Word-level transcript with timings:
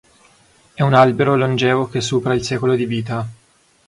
È 0.73 0.81
un 0.81 0.95
albero 0.95 1.35
longevo 1.35 1.87
che 1.87 2.01
supera 2.01 2.33
il 2.33 2.43
secolo 2.43 2.73
di 2.73 2.87
vita. 2.87 3.27